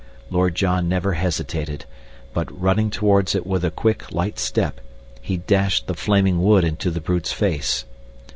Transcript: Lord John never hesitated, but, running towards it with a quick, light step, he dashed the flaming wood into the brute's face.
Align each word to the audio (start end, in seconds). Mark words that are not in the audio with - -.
Lord 0.31 0.55
John 0.55 0.89
never 0.89 1.13
hesitated, 1.13 1.85
but, 2.33 2.49
running 2.59 2.89
towards 2.89 3.35
it 3.35 3.45
with 3.45 3.63
a 3.63 3.69
quick, 3.69 4.11
light 4.11 4.39
step, 4.39 4.81
he 5.21 5.37
dashed 5.37 5.85
the 5.85 5.93
flaming 5.93 6.41
wood 6.41 6.63
into 6.63 6.89
the 6.89 7.01
brute's 7.01 7.31
face. 7.31 7.85